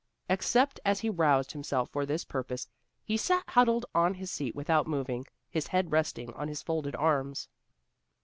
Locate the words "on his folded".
6.33-6.95